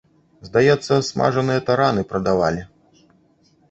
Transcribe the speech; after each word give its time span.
Здаецца, 0.47 0.93
смажаныя 1.11 1.65
тараны 1.69 2.09
прадавалі. 2.15 2.61